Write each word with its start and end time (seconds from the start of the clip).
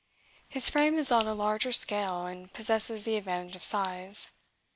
His 0.49 0.67
frame 0.67 0.97
is 0.97 1.11
on 1.11 1.27
a 1.27 1.35
larger 1.35 1.71
scale, 1.71 2.25
and 2.25 2.51
possesses 2.51 3.03
the 3.03 3.17
advantage 3.17 3.55
of 3.55 3.63
size. 3.63 4.29